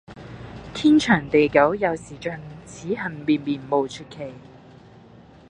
[0.73, 4.33] 天長地久有時盡，此恨綿綿無絕期！